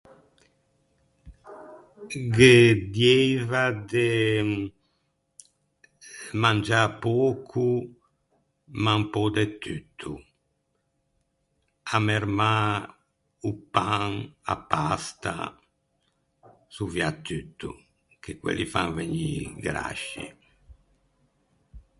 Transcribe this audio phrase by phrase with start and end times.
[2.35, 2.55] Ghe
[2.93, 4.09] dieiva de
[6.41, 7.67] mangiâ pöco
[8.83, 10.11] ma un pö de tutto.
[11.95, 12.51] Ammermâ
[13.47, 14.11] o pan,
[14.53, 15.33] a pasta,
[16.77, 17.67] soviatutto,
[18.21, 19.31] che quelli fan vegnî
[19.65, 20.25] grasci.